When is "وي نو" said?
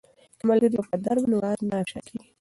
1.17-1.37